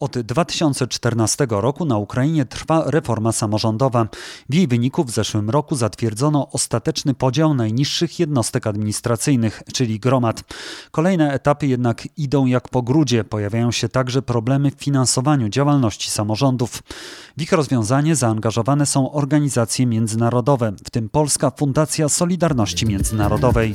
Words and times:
Od 0.00 0.18
2014 0.18 1.46
roku 1.50 1.84
na 1.84 1.96
Ukrainie 1.98 2.44
trwa 2.44 2.82
reforma 2.86 3.32
samorządowa. 3.32 4.08
W 4.48 4.54
jej 4.54 4.68
wyniku 4.68 5.04
w 5.04 5.10
zeszłym 5.10 5.50
roku 5.50 5.76
zatwierdzono 5.76 6.48
ostateczny 6.50 7.14
podział 7.14 7.54
najniższych 7.54 8.18
jednostek 8.18 8.66
administracyjnych, 8.66 9.62
czyli 9.72 10.00
gromad. 10.00 10.42
Kolejne 10.90 11.32
etapy 11.32 11.66
jednak 11.66 12.08
idą 12.16 12.46
jak 12.46 12.68
po 12.68 12.82
grudzie. 12.82 13.24
Pojawiają 13.24 13.72
się 13.72 13.88
także 13.88 14.22
problemy 14.22 14.70
w 14.70 14.84
finansowaniu 14.84 15.48
działalności 15.48 16.10
samorządów. 16.10 16.82
W 17.36 17.42
ich 17.42 17.52
rozwiązanie 17.52 18.16
zaangażowane 18.16 18.86
są 18.86 19.12
organizacje 19.12 19.86
międzynarodowe, 19.86 20.72
w 20.84 20.90
tym 20.90 21.08
Polska 21.08 21.50
Fundacja 21.50 22.08
Solidarności 22.08 22.86
Międzynarodowej. 22.86 23.74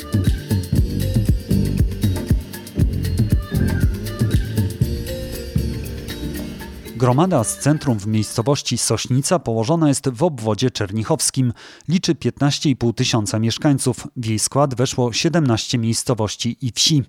Gromada 7.04 7.44
z 7.44 7.58
centrum 7.58 8.00
w 8.00 8.08
miejscowości 8.08 8.78
Sośnica 8.78 9.40
położona 9.40 9.88
jest 9.88 10.10
w 10.10 10.24
obwodzie 10.24 10.72
czernichowskim. 10.72 11.54
Liczy 11.90 12.16
15,5 12.16 12.94
tysiąca 12.94 13.40
mieszkańców. 13.40 14.08
W 14.16 14.26
jej 14.26 14.40
skład 14.40 14.76
weszło 14.76 15.14
17 15.14 15.78
miejscowości 15.78 16.58
i 16.62 16.72
wsi. 16.72 17.04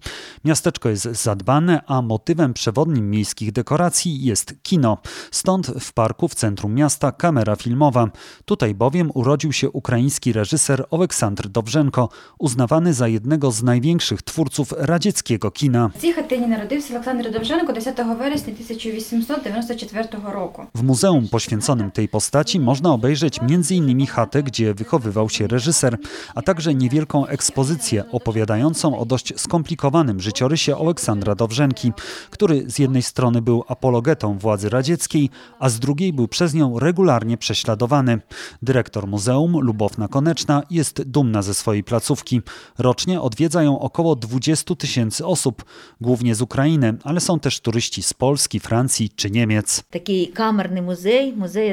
Miasteczko 0.44 0.88
jest 0.88 1.04
zadbane, 1.04 1.82
a 1.86 2.02
motywem 2.02 2.54
przewodnim 2.54 3.10
miejskich 3.10 3.52
dekoracji 3.52 4.24
jest 4.24 4.54
kino. 4.62 4.98
Stąd 5.30 5.66
w 5.66 5.92
parku 5.92 6.28
w 6.28 6.34
centrum 6.34 6.74
miasta 6.74 7.12
kamera 7.12 7.56
filmowa. 7.56 8.10
Tutaj 8.44 8.74
bowiem 8.74 9.10
urodził 9.14 9.52
się 9.52 9.70
ukraiński 9.70 10.32
reżyser 10.32 10.84
Oleksandr 10.90 11.48
Dobrzenko, 11.48 12.08
uznawany 12.38 12.94
za 12.94 13.08
jednego 13.08 13.50
z 13.50 13.62
największych 13.62 14.22
twórców 14.22 14.74
radzieckiego 14.78 15.50
kina. 15.50 15.90
W 15.94 16.28
tej 16.28 16.40
narodził 16.48 16.82
się 16.82 16.94
Oleksandr 16.94 17.30
Dobrzenko 17.30 17.72
10 17.72 17.84
września 17.84 17.92
1894 17.92 19.83
roku. 20.32 20.66
W 20.74 20.82
muzeum 20.82 21.28
poświęconym 21.28 21.90
tej 21.90 22.08
postaci 22.08 22.60
można 22.60 22.92
obejrzeć 22.92 23.38
m.in. 23.38 24.06
chatę, 24.06 24.42
gdzie 24.42 24.74
wychowywał 24.74 25.30
się 25.30 25.46
reżyser, 25.46 25.98
a 26.34 26.42
także 26.42 26.74
niewielką 26.74 27.26
ekspozycję 27.26 28.04
opowiadającą 28.10 28.98
o 28.98 29.04
dość 29.04 29.40
skomplikowanym 29.40 30.20
życiorysie 30.20 30.76
Aleksandra 30.76 31.34
Dowrzenki, 31.34 31.92
który 32.30 32.70
z 32.70 32.78
jednej 32.78 33.02
strony 33.02 33.42
był 33.42 33.64
apologetą 33.68 34.38
władzy 34.38 34.68
radzieckiej, 34.68 35.30
a 35.58 35.68
z 35.68 35.78
drugiej 35.78 36.12
był 36.12 36.28
przez 36.28 36.54
nią 36.54 36.78
regularnie 36.78 37.36
prześladowany. 37.36 38.20
Dyrektor 38.62 39.06
muzeum, 39.06 39.60
Lubowna 39.60 40.08
Koneczna, 40.08 40.62
jest 40.70 41.02
dumna 41.02 41.42
ze 41.42 41.54
swojej 41.54 41.84
placówki. 41.84 42.40
Rocznie 42.78 43.20
odwiedza 43.20 43.62
ją 43.62 43.78
około 43.78 44.16
20 44.16 44.74
tysięcy 44.74 45.26
osób, 45.26 45.64
głównie 46.00 46.34
z 46.34 46.42
Ukrainy, 46.42 46.94
ale 47.04 47.20
są 47.20 47.40
też 47.40 47.60
turyści 47.60 48.02
z 48.02 48.14
Polski, 48.14 48.60
Francji 48.60 49.10
czy 49.16 49.30
Niemiec. 49.30 49.63
Taki 49.90 50.28
kamerny. 50.28 50.82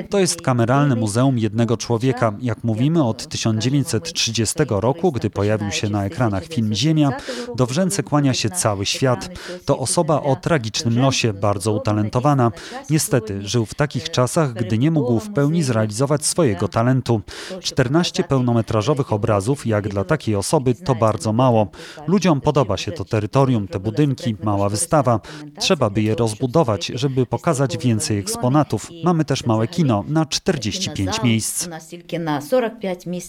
To 0.10 0.20
jest 0.20 0.42
kameralne 0.42 0.96
muzeum 0.96 1.40
jednego 1.40 1.78
człowieka. 1.78 2.34
Jak 2.42 2.64
mówimy, 2.64 3.04
od 3.04 3.28
1930 3.28 4.60
roku, 4.70 5.12
gdy 5.12 5.30
pojawił 5.30 5.72
się 5.72 5.90
na 5.90 6.06
ekranach 6.06 6.46
film 6.46 6.74
Ziemia, 6.74 7.12
do 7.56 7.66
Wrzęce 7.66 8.04
kłania 8.04 8.34
się 8.34 8.50
cały 8.50 8.86
świat. 8.86 9.30
To 9.66 9.80
osoba 9.80 10.22
o 10.22 10.36
tragicznym 10.36 11.00
losie, 11.00 11.34
bardzo 11.34 11.74
utalentowana. 11.74 12.52
Niestety, 12.90 13.48
żył 13.48 13.66
w 13.66 13.74
takich 13.74 14.10
czasach, 14.10 14.54
gdy 14.54 14.78
nie 14.78 14.92
mógł 14.92 15.20
w 15.20 15.34
pełni 15.34 15.64
zrealizować 15.64 16.26
swojego 16.26 16.68
talentu. 16.68 17.22
14 17.62 18.24
pełnometrażowych 18.24 19.14
obrazów, 19.14 19.66
jak 19.66 19.90
dla 19.90 20.04
takiej 20.04 20.36
osoby, 20.36 20.76
to 20.76 20.96
bardzo 20.96 21.34
mało. 21.34 21.68
Ludziom 22.08 22.42
podoba 22.42 22.78
się 22.78 22.92
to 22.92 23.06
terytorium, 23.06 23.68
te 23.68 23.80
budynki, 23.80 24.36
mała 24.44 24.70
wystawa. 24.70 25.20
Trzeba 25.60 25.90
by 25.90 26.02
je 26.02 26.16
rozbudować, 26.16 26.92
żeby 26.96 27.26
pokazać 27.26 27.78
więcej 27.82 28.18
eksponatów. 28.20 28.90
Mamy 29.04 29.26
też 29.26 29.46
małe 29.46 29.68
kino 29.68 30.04
na 30.08 30.26
45 30.26 31.24
miejsc. 31.24 31.68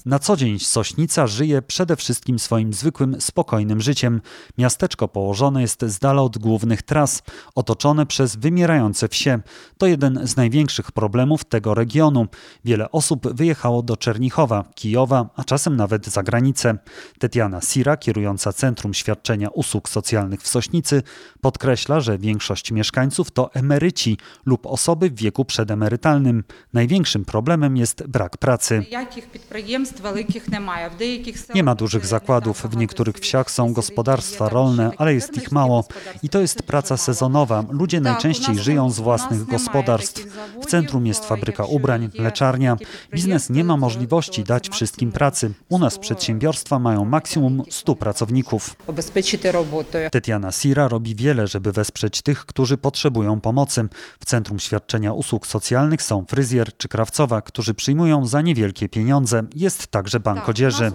Na 0.06 0.18
co 0.18 0.36
dzień 0.36 0.58
Sośnica 0.58 1.26
żyje 1.26 1.62
przede 1.62 1.96
wszystkim 1.96 2.38
swoim 2.38 2.72
zwykłym, 2.72 3.20
spokojnym 3.20 3.80
życiem. 3.80 4.20
Miasteczko 4.58 5.08
położone 5.08 5.62
jest 5.62 5.84
z 5.84 5.98
dala 5.98 6.22
od 6.22 6.38
głównych 6.38 6.82
tras, 6.82 7.22
otoczone 7.54 8.06
przez 8.06 8.36
wymierające 8.36 9.08
wsie. 9.08 9.40
To 9.78 9.86
jeden 9.86 10.26
z 10.26 10.36
największych 10.36 10.92
problemów 10.92 11.44
tego 11.44 11.74
regionu. 11.74 12.26
Wiele 12.64 12.90
osób 12.90 13.34
wyjechało 13.34 13.82
do 13.82 13.96
Czernichowa, 13.96 14.64
Kijowa, 14.74 15.30
a 15.36 15.44
czasem 15.44 15.76
nawet 15.76 16.06
za 16.06 16.22
granicę. 16.22 16.78
Tetiana 17.18 17.60
Sira, 17.60 17.96
kierująca 17.96 18.52
Centrum 18.52 18.94
Świadczenia 18.94 19.48
Usług 19.48 19.88
Socjalnych 19.88 20.42
w 20.42 20.48
Sośnicy, 20.48 21.02
podkreśla, 21.40 22.00
że 22.00 22.18
większość 22.18 22.72
mieszkańców 22.72 23.30
to 23.30 23.54
emeryci 23.54 24.18
lub 24.46 24.66
osoby 24.66 25.10
w 25.10 25.14
wieku 25.14 25.44
przedemerytalnym. 25.44 26.44
Największym 26.72 27.24
problemem 27.24 27.76
jest 27.76 28.06
brak 28.06 28.38
pracy. 28.38 28.84
Nie 31.54 31.62
ma 31.62 31.74
dużych 31.74 32.06
zakładów. 32.06 32.62
W 32.62 32.76
niektórych 32.76 33.16
wsiach 33.16 33.50
są 33.50 33.72
gospodarstwa 33.72 34.48
rolne, 34.48 34.90
ale 34.98 35.14
jest 35.14 35.36
ich 35.36 35.52
mało. 35.52 35.84
I 36.22 36.28
to 36.28 36.40
jest 36.40 36.62
praca 36.62 36.96
sezonowa. 36.96 37.64
Ludzie 37.70 38.00
najczęściej 38.00 38.58
żyją 38.58 38.90
z 38.90 39.00
własnych 39.00 39.44
gospodarstw. 39.44 40.26
W 40.62 40.66
centrum 40.66 41.06
jest 41.06 41.24
fabryka 41.24 41.64
ubrań, 41.64 42.10
leczarnia. 42.14 42.76
Biznes 43.12 43.50
nie 43.50 43.64
ma 43.64 43.76
możliwości 43.76 44.44
dać 44.44 44.68
wszystkim 44.68 45.12
pracy. 45.12 45.52
U 45.68 45.78
nas 45.78 45.98
przedsiębiorstwa 45.98 46.78
mają 46.78 47.04
maksimum 47.04 47.62
100 47.70 47.96
pracowników. 47.96 48.76
Tetiana 50.12 50.52
Sira 50.52 50.88
robi 50.88 51.14
wiele, 51.14 51.46
żeby 51.46 51.72
wesprzeć 51.72 52.22
tych, 52.22 52.46
którzy 52.46 52.78
potrzebują 52.78 53.40
pomocy. 53.40 53.88
W 54.20 54.24
Centrum 54.32 54.58
Świadczenia 54.58 55.12
Usług 55.12 55.46
Socjalnych 55.46 56.02
są 56.02 56.24
fryzjer 56.24 56.76
czy 56.76 56.88
krawcowa, 56.88 57.42
którzy 57.42 57.74
przyjmują 57.74 58.26
za 58.26 58.40
niewielkie 58.40 58.88
pieniądze. 58.88 59.42
Jest 59.54 59.86
także 59.86 60.20
bank 60.20 60.48
odzieży. 60.48 60.92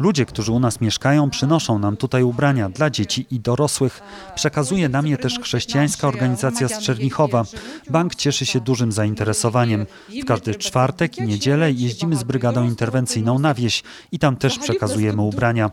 Ludzie, 0.00 0.26
którzy 0.26 0.52
u 0.52 0.60
nas 0.60 0.80
mieszkają, 0.80 1.30
przynoszą 1.30 1.78
nam 1.78 1.96
tutaj 1.96 2.22
ubrania 2.22 2.68
dla 2.68 2.90
dzieci 2.90 3.26
i 3.30 3.40
dorosłych. 3.40 4.00
Przekazuje 4.34 4.88
nam 4.88 5.06
je 5.06 5.16
też 5.16 5.40
chrześcijańska 5.40 6.08
organizacja 6.08 6.68
z 6.68 6.78
Czernichowa. 6.78 7.44
Bank 7.90 8.14
cieszy 8.14 8.46
się 8.46 8.60
dużym 8.60 8.92
zainteresowaniem. 8.92 9.86
W 10.22 10.24
każdy 10.24 10.54
czwartek 10.54 11.18
i 11.18 11.22
niedzielę 11.22 11.72
jeździmy 11.72 12.16
z 12.16 12.22
brygadą 12.22 12.64
interwencyjną 12.64 13.38
na 13.38 13.54
wieś 13.54 13.82
i 14.12 14.18
tam 14.18 14.36
też 14.36 14.58
przekazujemy 14.58 15.22
ubrania. 15.22 15.70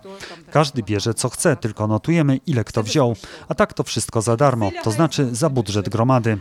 Każdy 0.52 0.84
bierze 0.84 1.14
co 1.14 1.30
chce, 1.30 1.56
tylko 1.56 1.88
notujemy 1.88 2.40
ile 2.48 2.64
kto 2.64 2.84
wziął. 2.84 3.16
A 3.50 3.56
tak 3.56 3.74
to 3.74 3.84
wszystko 3.84 4.22
za 4.22 4.38
darmo, 4.38 4.72
to 4.84 4.92
znaczy 4.92 5.36
za 5.36 5.50
budżet 5.50 5.90
gromady. 5.90 6.38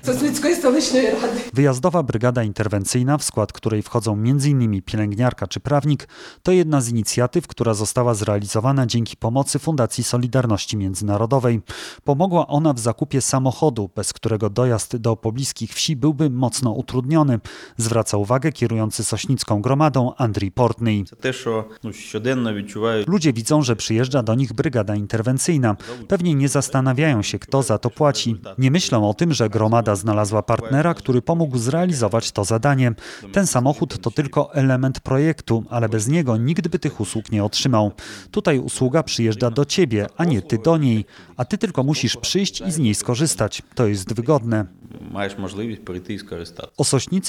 Wyjazdowa 1.53 2.03
brygada 2.03 2.43
interwencyjna, 2.43 3.19
w 3.19 3.25
skład 3.25 3.53
której 3.53 3.83
wchodzą 3.83 4.13
m.in. 4.13 4.83
pielęgniarka 4.83 5.47
czy 5.47 5.61
prawnik, 5.61 6.09
to 6.43 6.53
jedna 6.53 6.81
z 6.81 6.89
inicjatyw, 6.89 7.47
która 7.47 7.76
została 7.77 8.15
zrealizowana 8.15 8.87
dzięki 8.87 9.17
pomocy 9.17 9.59
Fundacji 9.59 10.05
Solidarności 10.05 10.77
Międzynarodowej. 10.77 11.61
Pomogła 12.05 12.47
ona 12.47 12.73
w 12.73 12.79
zakupie 12.79 13.21
samochodu, 13.21 13.91
bez 13.97 14.13
którego 14.13 14.51
dojazd 14.51 14.97
do 14.97 15.17
pobliskich 15.17 15.75
wsi 15.75 15.97
byłby 15.97 16.31
mocno 16.31 16.73
utrudniony, 16.73 17.41
zwraca 17.77 18.17
uwagę 18.17 18.53
kierujący 18.53 19.05
sośnicką 19.05 19.63
gromadą 19.63 20.15
Andrii 20.17 20.53
Portny. 20.53 21.05
Ludzie 23.07 23.33
widzą, 23.33 23.63
że 23.63 23.77
przyjeżdża 23.77 24.23
do 24.23 24.35
nich 24.35 24.53
brygada 24.53 24.95
interwencyjna. 24.95 25.77
Pewnie 26.09 26.35
nie 26.35 26.49
zastanawiają 26.49 27.23
się, 27.23 27.39
kto 27.39 27.63
za 27.63 27.79
to 27.79 27.91
płaci. 27.91 28.37
Nie 28.59 28.71
myślą 28.71 29.09
o 29.09 29.15
tym, 29.15 29.33
że 29.33 29.49
gromada 29.49 29.97
znalazła 29.97 30.43
partnera, 30.43 30.95
który 30.95 31.23
pomógł 31.23 31.59
zrealizować 31.59 32.33
to 32.33 32.45
zadanie. 32.45 32.93
Ten 33.33 33.47
samochód 33.47 34.01
to 34.01 34.11
tylko 34.11 34.55
element 34.55 35.01
projektu, 35.01 35.65
ale 35.71 35.89
bez 35.89 36.09
niego 36.09 36.37
nikt 36.37 36.69
by 36.69 36.79
tych 36.79 37.01
usług 37.01 37.33
nie 37.33 37.45
otrzymał. 37.45 37.66
Tutaj 38.31 38.59
usługa 38.59 39.03
przyjeżdża 39.03 39.51
do 39.51 39.65
ciebie, 39.65 40.07
a 40.17 40.25
nie 40.25 40.43
ty 40.43 40.59
do 40.59 40.77
niej, 40.77 41.05
a 41.37 41.45
ty 41.45 41.59
tylko 41.59 41.83
musisz 41.83 42.17
przyjść 42.17 42.61
i 42.61 42.73
z 42.73 42.79
niej 42.79 42.95
skorzystać. 42.95 43.63
To 43.75 43.87
jest 43.87 44.15
wygodne 44.15 44.67
masz 45.39 45.57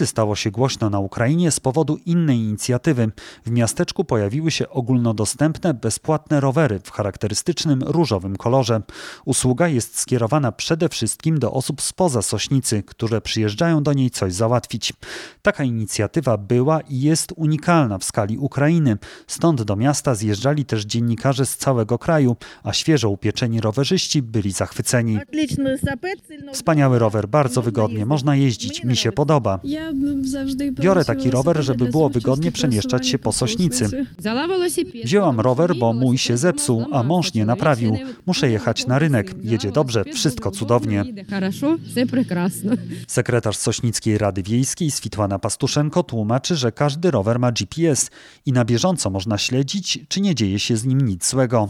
stało 0.08 0.36
się 0.36 0.52
głośno 0.52 0.90
na 0.90 1.00
Ukrainie 1.00 1.52
z 1.52 1.60
powodu 1.60 1.98
innej 2.06 2.38
inicjatywy. 2.38 3.12
W 3.46 3.52
miasteczku 3.52 4.04
pojawiły 4.04 4.52
się 4.52 4.70
ogólnodostępne, 4.70 5.74
bezpłatne 5.74 6.40
rowery 6.40 6.80
w 6.84 6.92
charakterystycznym 6.92 7.84
różowym 7.84 8.36
kolorze. 8.36 8.82
Usługa 9.26 9.68
jest 9.68 10.00
skierowana 10.00 10.52
przede 10.52 10.90
wszystkim 10.90 11.40
do 11.40 11.54
osób 11.54 11.82
spoza 11.82 12.22
Sośnicy, 12.22 12.84
które 12.84 13.22
przyjeżdżają 13.22 13.84
do 13.84 13.94
niej 13.94 14.12
coś 14.12 14.34
załatwić. 14.34 14.94
Taka 15.42 15.64
inicjatywa 15.64 16.38
była 16.38 16.82
i 16.82 17.02
jest 17.02 17.34
unikalna 17.36 17.98
w 17.98 18.04
skali 18.04 18.38
Ukrainy. 18.38 18.98
Stąd 19.28 19.62
do 19.62 19.76
miasta 19.76 20.16
zjeżdżali 20.16 20.66
też 20.66 20.86
dziennikarze 20.86 21.46
z 21.46 21.58
całego 21.58 22.00
kraju, 22.00 22.36
a 22.64 22.74
świeżo 22.74 23.10
upieczeni 23.10 23.62
rowerzyści 23.62 24.22
byli 24.22 24.52
zachwyceni. 24.52 25.20
Wspaniały 26.54 27.00
rower, 27.00 27.28
bardzo 27.28 27.62
wygodny 27.62 27.77
wygodnie, 27.78 28.06
można 28.06 28.36
jeździć, 28.36 28.84
mi 28.84 28.96
się 28.96 29.12
podoba. 29.12 29.60
Biorę 30.72 31.06
taki 31.06 31.32
rower, 31.32 31.64
żeby 31.64 31.86
było 31.86 32.10
wygodnie 32.10 32.52
przemieszczać 32.52 33.08
się 33.08 33.20
po 33.20 33.32
Sośnicy. 33.32 34.06
Wzięłam 35.04 35.40
rower, 35.40 35.76
bo 35.76 35.94
mój 35.94 36.18
się 36.18 36.38
zepsuł, 36.38 36.86
a 36.92 37.04
mąż 37.04 37.34
nie 37.34 37.46
naprawił. 37.46 37.98
Muszę 38.26 38.50
jechać 38.50 38.88
na 38.88 39.00
rynek. 39.00 39.36
Jedzie 39.44 39.72
dobrze, 39.72 40.04
wszystko 40.14 40.52
cudownie. 40.52 41.06
Sekretarz 43.08 43.58
Sośnickiej 43.58 44.18
Rady 44.18 44.44
Wiejskiej 44.44 44.92
Switłana 44.92 45.40
Pastuszenko 45.40 46.04
tłumaczy, 46.04 46.56
że 46.56 46.72
każdy 46.72 47.12
rower 47.12 47.40
ma 47.40 47.52
GPS 47.52 48.10
i 48.46 48.52
na 48.52 48.66
bieżąco 48.66 49.10
można 49.10 49.38
śledzić, 49.38 50.00
czy 50.08 50.22
nie 50.22 50.36
dzieje 50.36 50.60
się 50.60 50.78
z 50.78 50.86
nim 50.86 51.02
nic 51.02 51.30
złego. 51.30 51.70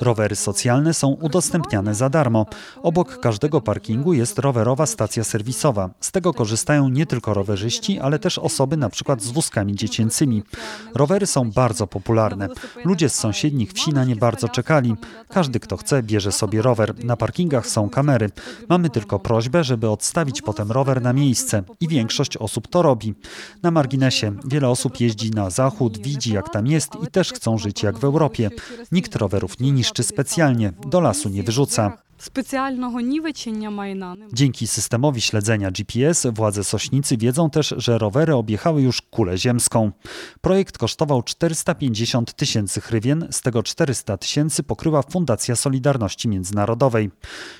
Rowery 0.00 0.36
socjalne 0.36 0.94
są 0.94 1.08
udostępniane 1.08 1.94
za 1.94 2.08
darmo. 2.08 2.46
Obok 2.82 3.20
każdego 3.20 3.60
parkingu 3.60 3.85
jest 4.12 4.38
rowerowa 4.38 4.86
stacja 4.86 5.24
serwisowa. 5.24 5.90
Z 6.00 6.12
tego 6.12 6.34
korzystają 6.34 6.88
nie 6.88 7.06
tylko 7.06 7.34
rowerzyści, 7.34 8.00
ale 8.00 8.18
też 8.18 8.38
osoby 8.38 8.76
na 8.76 8.88
przykład 8.88 9.22
z 9.22 9.30
wózkami 9.30 9.74
dziecięcymi. 9.74 10.42
Rowery 10.94 11.26
są 11.26 11.50
bardzo 11.50 11.86
popularne. 11.86 12.48
Ludzie 12.84 13.08
z 13.08 13.14
sąsiednich 13.14 13.72
wsi 13.72 13.90
na 13.90 14.04
nie 14.04 14.16
bardzo 14.16 14.48
czekali. 14.48 14.94
Każdy, 15.28 15.60
kto 15.60 15.76
chce, 15.76 16.02
bierze 16.02 16.32
sobie 16.32 16.62
rower. 16.62 17.04
Na 17.04 17.16
parkingach 17.16 17.66
są 17.66 17.90
kamery. 17.90 18.30
Mamy 18.68 18.90
tylko 18.90 19.18
prośbę, 19.18 19.64
żeby 19.64 19.90
odstawić 19.90 20.42
potem 20.42 20.72
rower 20.72 21.02
na 21.02 21.12
miejsce 21.12 21.62
i 21.80 21.88
większość 21.88 22.36
osób 22.36 22.68
to 22.68 22.82
robi. 22.82 23.14
Na 23.62 23.70
marginesie 23.70 24.32
wiele 24.44 24.68
osób 24.68 25.00
jeździ 25.00 25.30
na 25.30 25.50
zachód, 25.50 25.98
widzi 25.98 26.32
jak 26.32 26.48
tam 26.48 26.66
jest 26.66 26.92
i 27.02 27.06
też 27.06 27.32
chcą 27.32 27.58
żyć 27.58 27.82
jak 27.82 27.98
w 27.98 28.04
Europie. 28.04 28.50
Nikt 28.92 29.16
rowerów 29.16 29.60
nie 29.60 29.72
niszczy 29.72 30.02
specjalnie, 30.02 30.72
do 30.86 31.00
lasu 31.00 31.28
nie 31.28 31.42
wyrzuca. 31.42 32.05
Specjalnego 32.18 33.00
niweczenia 33.00 33.70
majna. 33.70 34.16
Dzięki 34.32 34.66
systemowi 34.66 35.20
śledzenia 35.20 35.70
GPS 35.70 36.26
władze 36.32 36.64
Sośnicy 36.64 37.16
wiedzą 37.16 37.50
też, 37.50 37.74
że 37.76 37.98
rowery 37.98 38.34
objechały 38.34 38.82
już 38.82 39.02
kulę 39.02 39.38
ziemską. 39.38 39.90
Projekt 40.40 40.78
kosztował 40.78 41.22
450 41.22 42.34
tysięcy 42.34 42.80
hrywien, 42.80 43.28
z 43.30 43.42
tego 43.42 43.62
400 43.62 44.16
tysięcy 44.16 44.62
pokryła 44.62 45.02
Fundacja 45.02 45.56
Solidarności 45.56 46.28
Międzynarodowej. 46.28 47.10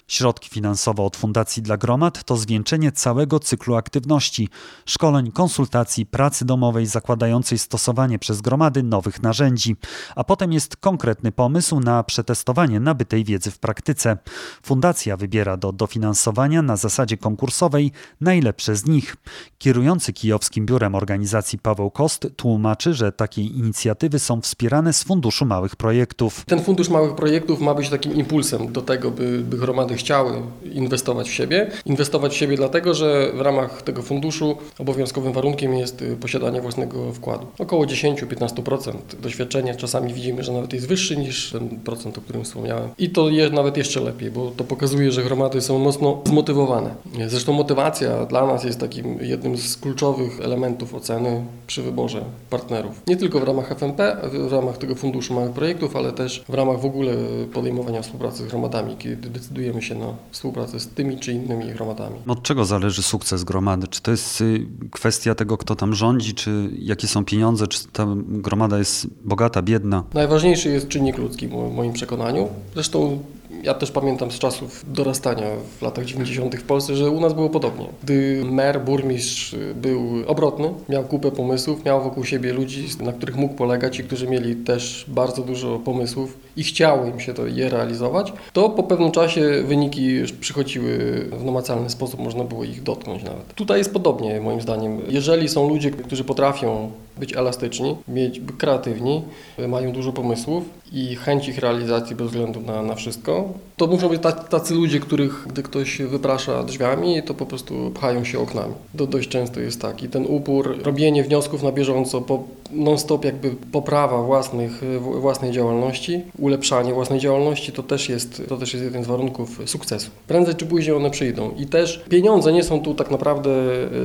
Środki 0.08 0.50
finansowe 0.50 1.02
od 1.02 1.17
Fundacji 1.17 1.62
dla 1.62 1.76
Gromad 1.76 2.25
to 2.25 2.37
zwieńczenie 2.37 2.93
całego 2.93 3.41
cyklu 3.41 3.75
aktywności 3.75 4.49
szkoleń, 4.87 5.32
konsultacji, 5.32 6.06
pracy 6.06 6.44
domowej 6.44 6.87
zakładającej 6.87 7.59
stosowanie 7.59 8.19
przez 8.19 8.41
gromady 8.41 8.82
nowych 8.82 9.23
narzędzi, 9.23 9.76
a 10.17 10.25
potem 10.25 10.52
jest 10.52 10.76
konkretny 10.76 11.32
pomysł 11.32 11.81
na 11.81 12.02
przetestowanie 12.05 12.81
nabytej 12.81 13.25
wiedzy 13.25 13.50
w 13.50 13.59
praktyce. 13.59 14.17
Fundacja 14.63 15.17
wybiera 15.17 15.57
do 15.57 15.73
dofinansowania 15.73 16.63
na 16.63 16.77
zasadzie 16.77 17.17
konkursowej 17.17 17.93
najlepsze 18.21 18.77
z 18.77 18.87
nich. 18.87 19.17
Kierujący 19.59 20.13
kijowskim 20.13 20.67
biurem 20.67 20.95
organizacji 20.95 21.59
Paweł 21.59 21.91
Kost 21.91 22.29
tłumaczy, 22.37 22.95
że 22.95 23.13
takie 23.13 23.43
inicjatywy 23.43 24.19
są 24.19 24.41
wspierane 24.41 24.93
z 24.93 25.05
Funduszu 25.05 25.47
Małych 25.47 25.77
Projektów. 25.77 26.45
Ten 26.45 26.63
fundusz 26.65 26.89
małych 26.89 27.15
projektów 27.15 27.61
ma 27.61 27.75
być 27.75 27.89
takim 27.89 28.15
impulsem 28.15 28.73
do 28.73 28.83
tego, 28.83 29.11
by, 29.11 29.39
by 29.39 29.57
gromady 29.57 29.95
chciały 29.95 30.43
inwestować 30.73 31.29
w 31.29 31.33
siebie. 31.33 31.71
Inwestować 31.85 32.33
w 32.33 32.37
siebie 32.37 32.57
dlatego, 32.57 32.95
że 32.95 33.33
w 33.35 33.41
ramach 33.41 33.83
tego 33.83 34.03
funduszu 34.03 34.57
obowiązkowym 34.79 35.33
warunkiem 35.33 35.75
jest 35.75 36.03
y, 36.03 36.17
posiadanie 36.17 36.61
własnego 36.61 37.13
wkładu. 37.13 37.47
Około 37.59 37.85
10-15% 37.85 38.93
doświadczenia 39.21 39.75
czasami 39.75 40.15
widzimy, 40.15 40.43
że 40.43 40.53
nawet 40.53 40.73
jest 40.73 40.89
wyższy 40.89 41.17
niż 41.17 41.51
ten 41.53 41.69
procent, 41.69 42.19
o 42.19 42.21
którym 42.21 42.45
wspomniałem. 42.45 42.91
I 42.99 43.11
to 43.11 43.29
jest 43.29 43.53
nawet 43.53 43.77
jeszcze 43.77 44.01
lepiej, 44.01 44.31
bo 44.37 44.50
to 44.56 44.65
pokazuje, 44.65 45.12
że 45.12 45.25
gromady 45.25 45.61
są 45.61 45.79
mocno 45.79 46.23
zmotywowane. 46.25 46.94
Zresztą 47.27 47.53
motywacja 47.53 48.27
dla 48.27 48.47
nas 48.47 48.65
jest 48.65 48.81
takim 48.81 49.19
jednym 49.21 49.56
z 49.56 49.77
kluczowych 49.77 50.41
elementów 50.41 50.94
oceny 50.94 51.44
przy 51.67 51.83
wyborze 51.83 52.25
partnerów. 52.50 53.03
Nie 53.06 53.17
tylko 53.17 53.41
w 53.41 53.43
ramach 53.43 53.73
FNP, 53.73 54.17
w 54.49 54.53
ramach 54.53 54.79
tego 54.79 54.94
Funduszu 54.94 55.35
Małych 55.35 55.50
Projektów, 55.50 55.97
ale 55.97 56.12
też 56.12 56.44
w 56.49 56.55
ramach 56.55 56.81
w 56.81 56.85
ogóle 56.85 57.12
podejmowania 57.53 58.03
współpracy 58.03 58.43
z 58.43 58.47
gromadami, 58.47 58.97
kiedy 58.97 59.31
decydujemy 59.31 59.83
się 59.83 59.94
na 59.94 60.06
współpracę 60.31 60.81
z 60.81 60.88
tymi 60.88 61.19
czy 61.19 61.33
innymi 61.33 61.73
gromadami. 61.73 62.17
Od 62.29 62.43
czego 62.43 62.65
zależy 62.65 63.03
sukces 63.03 63.44
gromady? 63.44 63.88
Czy 63.88 64.03
to 64.03 64.11
jest 64.11 64.41
y, 64.41 64.67
kwestia 64.91 65.35
tego, 65.35 65.59
kto 65.59 65.77
tam 65.77 65.94
rządzi, 65.94 66.35
czy 66.35 66.71
jakie 66.79 67.06
są 67.06 67.25
pieniądze, 67.25 67.67
czy 67.67 67.88
ta 67.93 68.06
gromada 68.29 68.79
jest 68.79 69.06
bogata, 69.25 69.62
biedna? 69.62 70.05
Najważniejszy 70.15 70.69
jest 70.69 70.88
czynnik 70.88 71.19
ludzki, 71.19 71.49
w 71.49 71.75
moim 71.75 71.93
przekonaniu. 71.93 72.49
Zresztą 72.75 73.19
ja 73.62 73.75
też 73.75 73.91
pamiętam 73.91 74.31
z 74.31 74.38
czasów 74.38 74.85
dorastania 74.93 75.47
w 75.79 75.82
latach 75.82 76.05
90. 76.05 76.56
w 76.56 76.62
Polsce, 76.62 76.97
że 76.97 77.11
u 77.11 77.20
nas 77.20 77.32
było 77.32 77.50
podobnie. 77.50 77.87
Gdy 78.03 78.44
mer, 78.44 78.81
burmistrz 78.81 79.56
był 79.75 80.03
obrotny, 80.26 80.70
miał 80.88 81.05
kupę 81.05 81.31
pomysłów, 81.31 81.85
miał 81.85 82.03
wokół 82.03 82.25
siebie 82.25 82.53
ludzi, 82.53 82.88
na 83.00 83.12
których 83.12 83.37
mógł 83.37 83.55
polegać 83.55 83.99
i 83.99 84.05
którzy 84.05 84.29
mieli 84.29 84.56
też 84.56 85.05
bardzo 85.08 85.43
dużo 85.43 85.79
pomysłów 85.79 86.38
i 86.56 86.64
chciało 86.64 87.06
im 87.06 87.20
się 87.20 87.35
to 87.35 87.47
je 87.47 87.69
realizować, 87.69 88.32
to 88.53 88.70
po 88.70 88.82
pewnym 88.82 89.11
czasie 89.11 89.62
wyniki 89.64 90.23
przychodziły 90.41 90.99
w 91.32 91.44
namacalny 91.44 91.91
sposób, 91.91 92.20
można 92.20 92.44
było 92.44 92.64
ich 92.64 92.82
dotknąć 92.82 93.23
nawet. 93.23 93.55
Tutaj 93.55 93.79
jest 93.79 93.93
podobnie 93.93 94.41
moim 94.41 94.61
zdaniem. 94.61 95.00
Jeżeli 95.09 95.49
są 95.49 95.69
ludzie, 95.69 95.91
którzy 95.91 96.25
potrafią 96.25 96.91
być 97.19 97.37
elastyczni, 97.37 97.97
mieć 98.09 98.41
kreatywni, 98.59 99.23
mają 99.69 99.93
dużo 99.93 100.13
pomysłów 100.13 100.65
i 100.93 101.17
chęć 101.17 101.49
ich 101.49 101.59
realizacji 101.59 102.17
bez 102.17 102.27
względu 102.27 102.61
na, 102.61 102.83
na 102.83 102.95
wszystko, 102.95 103.49
to 103.77 103.87
muszą 103.87 104.09
być 104.09 104.23
tacy, 104.51 104.75
ludzie, 104.75 105.01
których 105.01 105.47
gdy 105.49 105.63
ktoś 105.63 106.03
wyprasza 106.03 106.63
drzwiami, 106.63 107.23
to 107.23 107.35
po 107.35 107.47
prostu 107.47 107.91
pchają 107.95 108.25
się 108.25 108.39
oknami. 108.39 108.75
To 108.97 109.07
dość 109.07 109.29
często 109.29 109.61
jest 109.61 109.81
tak. 109.81 110.03
I 110.03 110.09
ten 110.09 110.27
upór, 110.29 110.79
robienie 110.83 111.25
wniosków 111.25 111.63
na 111.63 111.73
bieżąco, 111.73 112.21
po, 112.21 112.45
non-stop 112.71 113.25
jakby 113.25 113.51
poprawa 113.51 114.23
własnych, 114.23 114.83
własnej 115.01 115.53
działalności, 115.53 116.23
ulepszanie 116.39 116.95
własnej 116.95 117.21
działalności, 117.21 117.73
to 117.73 117.83
też, 117.83 118.09
jest, 118.09 118.43
to 118.49 118.57
też 118.57 118.73
jest 118.73 118.85
jeden 118.85 119.05
z 119.05 119.07
warunków 119.07 119.61
sukcesu. 119.67 120.11
Prędzej 120.29 120.55
czy 120.55 120.67
później 120.67 120.97
one 120.97 121.11
przyjdą. 121.11 121.51
I 121.59 121.67
też 121.67 122.05
pieniądze 122.09 122.53
nie 122.53 122.62
są 122.62 122.81
tu 122.81 122.95
tak 122.95 123.11
naprawdę 123.11 123.51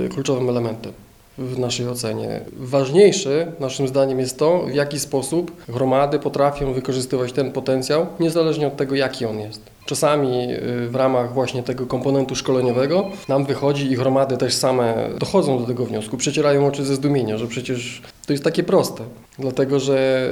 y, 0.06 0.10
kluczowym 0.10 0.50
elementem 0.50 0.94
w 1.42 1.60
naszej 1.60 1.88
ocenie. 1.88 2.42
Ważniejsze 2.58 3.52
naszym 3.60 3.88
zdaniem 3.88 4.20
jest 4.20 4.38
to, 4.38 4.66
w 4.66 4.74
jaki 4.74 5.00
sposób 5.00 5.52
gromady 5.70 6.20
potrafią 6.20 6.74
wykorzystywać 6.74 7.32
ten 7.32 7.52
potencjał, 7.52 8.06
niezależnie 8.20 8.68
od 8.68 8.78
tego, 8.78 8.96
jaki 8.96 9.26
on 9.26 9.40
jest. 9.40 9.62
Czasami 9.86 10.54
y, 10.54 10.90
w 10.90 10.96
ramach 10.96 11.34
właśnie 11.34 11.64
tego 11.64 11.86
komponentu 11.86 12.36
szkoleniowego 12.36 13.10
nam 13.28 13.46
wychodzi 13.46 13.92
i 13.92 13.96
gromady 13.96 14.38
też 14.38 14.54
same 14.54 15.10
dochodzą 15.20 15.60
do 15.60 15.66
tego 15.66 15.86
wniosku, 15.86 16.18
przecierają 16.18 16.68
oczy 16.68 16.86
ze 16.86 16.96
zdumienia, 16.96 17.38
że 17.38 17.48
przecież 17.48 18.02
to 18.28 18.34
jest 18.34 18.44
takie 18.44 18.64
proste. 18.64 19.04
Dlatego, 19.40 19.80
że 19.80 20.30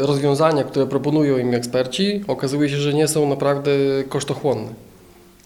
y, 0.00 0.06
rozwiązania, 0.06 0.64
które 0.64 0.86
proponują 0.86 1.38
im 1.38 1.54
eksperci, 1.54 2.24
okazuje 2.28 2.68
się, 2.68 2.76
że 2.76 2.94
nie 2.94 3.08
są 3.08 3.28
naprawdę 3.28 3.70
kosztochłonne. 4.08 4.68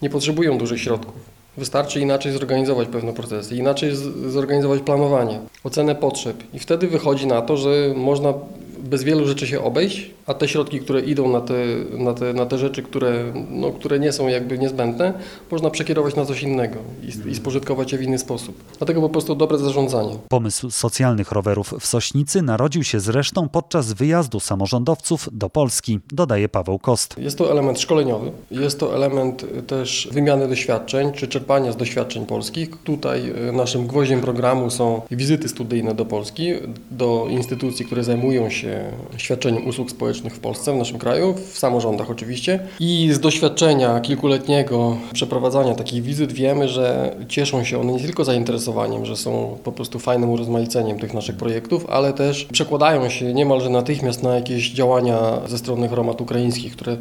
Nie 0.01 0.09
potrzebują 0.09 0.57
dużych 0.57 0.81
środków. 0.81 1.36
Wystarczy 1.57 1.99
inaczej 1.99 2.31
zorganizować 2.31 2.87
pewne 2.87 3.13
procesy, 3.13 3.55
inaczej 3.55 3.91
zorganizować 4.27 4.81
planowanie, 4.81 5.39
ocenę 5.63 5.95
potrzeb. 5.95 6.43
I 6.53 6.59
wtedy 6.59 6.87
wychodzi 6.87 7.27
na 7.27 7.41
to, 7.41 7.57
że 7.57 7.93
można 7.95 8.33
bez 8.79 9.03
wielu 9.03 9.27
rzeczy 9.27 9.47
się 9.47 9.63
obejść, 9.63 10.11
a 10.27 10.33
te 10.33 10.47
środki, 10.47 10.79
które 10.79 11.01
idą 11.01 11.29
na 11.29 11.41
te, 11.41 11.53
na 11.91 12.13
te, 12.13 12.33
na 12.33 12.45
te 12.45 12.57
rzeczy, 12.57 12.83
które, 12.83 13.33
no, 13.49 13.71
które 13.71 13.99
nie 13.99 14.11
są 14.11 14.27
jakby 14.27 14.57
niezbędne, 14.57 15.13
można 15.51 15.69
przekierować 15.69 16.15
na 16.15 16.25
coś 16.25 16.43
innego 16.43 16.75
i, 17.03 17.29
i 17.29 17.35
spożytkować 17.35 17.91
je 17.91 17.97
w 17.97 18.01
inny 18.01 18.17
sposób. 18.17 18.63
Dlatego 18.77 19.01
po 19.01 19.09
prostu 19.09 19.35
dobre 19.35 19.57
zarządzanie. 19.57 20.15
Pomysł 20.29 20.71
socjalnych 20.71 21.31
rowerów 21.31 21.73
w 21.79 21.85
Sośnicy 21.85 22.41
narodził 22.41 22.83
się 22.83 22.99
zresztą 22.99 23.49
podczas 23.49 23.93
wyjazdu 23.93 24.39
samorządowców 24.39 25.29
do 25.31 25.49
Polski, 25.49 25.99
dodaje 26.11 26.49
Paweł 26.49 26.79
Kost. 26.79 27.17
Jest 27.17 27.37
to 27.37 27.51
element 27.51 27.79
szkoleniowy, 27.79 28.31
jest 28.51 28.79
to 28.79 28.95
element 28.95 29.45
też 29.67 30.09
wymiany 30.11 30.47
doświadczeń, 30.47 31.11
czy 31.11 31.27
czerpania 31.27 31.71
z 31.71 31.77
doświadczeń 31.77 32.25
polskich. 32.25 32.69
Tutaj 32.83 33.31
y, 33.49 33.51
naszym 33.51 33.87
gwoździem 33.87 34.21
programu 34.21 34.69
są 34.69 35.01
wizyty 35.11 35.49
studyjne 35.49 35.93
do 35.95 36.05
Polski, 36.05 36.53
do 36.91 37.27
instytucji, 37.29 37.85
które 37.85 38.03
zajmują 38.03 38.49
się 38.49 38.91
świadczeniem 39.17 39.67
usług 39.67 39.91
społecznych 39.91 40.16
w 40.23 40.39
Polsce, 40.39 40.73
w 40.73 40.75
naszym 40.75 40.99
kraju, 40.99 41.35
w 41.51 41.57
samorządach 41.57 42.09
oczywiście. 42.09 42.59
I 42.79 43.09
z 43.13 43.19
doświadczenia 43.19 43.99
kilkuletniego 43.99 44.97
przeprowadzania 45.13 45.75
takich 45.75 46.03
wizyt 46.03 46.31
wiemy, 46.31 46.69
że 46.69 47.15
cieszą 47.27 47.63
się 47.63 47.81
one 47.81 47.93
nie 47.93 47.99
tylko 47.99 48.23
zainteresowaniem, 48.23 49.05
że 49.05 49.15
są 49.15 49.57
po 49.63 49.71
prostu 49.71 49.99
fajnym 49.99 50.29
urozmaiceniem 50.29 50.99
tych 50.99 51.13
naszych 51.13 51.37
projektów, 51.37 51.85
ale 51.89 52.13
też 52.13 52.45
przekładają 52.45 53.09
się 53.09 53.33
niemalże 53.33 53.69
natychmiast 53.69 54.23
na 54.23 54.35
jakieś 54.35 54.71
działania 54.71 55.19
ze 55.47 55.57
strony 55.57 55.89
gromad 55.89 56.21
ukraińskich, 56.21 56.75
które 56.75 56.97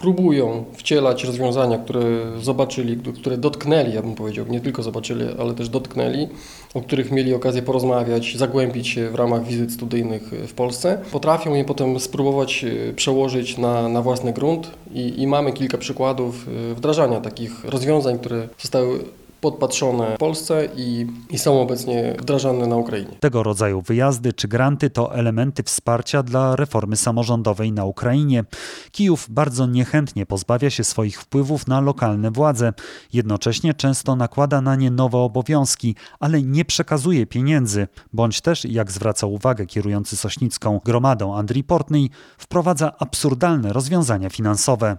próbują 0.00 0.64
wcielać 0.72 1.24
rozwiązania, 1.24 1.78
które 1.78 2.02
zobaczyli, 2.40 2.96
które 3.14 3.36
dotknęli, 3.38 3.94
ja 3.94 4.02
bym 4.02 4.14
powiedział, 4.14 4.46
nie 4.48 4.60
tylko 4.60 4.82
zobaczyli, 4.82 5.24
ale 5.38 5.54
też 5.54 5.68
dotknęli, 5.68 6.28
o 6.74 6.80
których 6.80 7.12
mieli 7.12 7.34
okazję 7.34 7.62
porozmawiać, 7.62 8.36
zagłębić 8.36 8.88
się 8.88 9.10
w 9.10 9.14
ramach 9.14 9.44
wizyt 9.44 9.72
studyjnych 9.72 10.22
w 10.22 10.52
Polsce. 10.54 10.98
Potrafią 11.12 11.54
je 11.54 11.64
potem 11.64 12.00
spróbować 12.00 12.64
e, 12.64 12.92
przełożyć 12.92 13.58
na, 13.58 13.88
na 13.88 14.02
własny 14.02 14.32
grunt 14.32 14.70
i, 14.94 15.22
i 15.22 15.26
mamy 15.26 15.52
kilka 15.52 15.78
przykładów 15.78 16.48
e, 16.48 16.74
wdrażania 16.74 17.20
takich 17.20 17.64
rozwiązań, 17.64 18.18
które 18.18 18.48
zostały 18.58 19.04
podpatrzone 19.40 20.14
w 20.14 20.18
Polsce 20.18 20.68
i, 20.76 21.06
i, 21.30 21.38
są 21.38 21.62
obecnie 21.62 22.16
wdrażane 22.18 22.66
na 22.66 22.76
Ukrainie. 22.76 23.16
Tego 23.20 23.42
rodzaju 23.42 23.82
wyjazdy 23.82 24.32
czy 24.32 24.48
granty 24.48 24.90
to 24.90 25.14
elementy 25.14 25.62
wsparcia 25.62 26.22
dla 26.22 26.56
reformy 26.56 26.96
samorządowej 26.96 27.72
na 27.72 27.84
Ukrainie. 27.84 28.44
Kijów 28.92 29.26
bardzo 29.30 29.66
niechętnie 29.66 30.26
pozbawia 30.26 30.70
się 30.70 30.84
swoich 30.84 31.20
wpływów 31.20 31.66
na 31.66 31.80
lokalne 31.80 32.30
władze. 32.30 32.72
Jednocześnie 33.12 33.74
często 33.74 34.16
nakłada 34.16 34.60
na 34.60 34.76
nie 34.76 34.90
nowe 34.90 35.18
obowiązki, 35.18 35.94
ale 36.20 36.42
nie 36.42 36.64
przekazuje 36.64 37.26
pieniędzy, 37.26 37.88
bądź 38.12 38.40
też, 38.40 38.64
jak 38.64 38.90
zwraca 38.90 39.26
uwagę 39.26 39.66
kierujący 39.66 40.16
Sośnicką 40.16 40.80
gromadą 40.84 41.34
Andrii 41.36 41.64
Portnej, 41.64 42.10
wprowadza 42.38 42.92
absurdalne 42.98 43.72
rozwiązania 43.72 44.30
finansowe. 44.30 44.96